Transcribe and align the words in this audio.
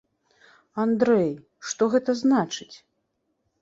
Андрэй, 0.85 1.31
што 1.69 1.83
гэта 1.97 2.11
значыць? 2.27 2.75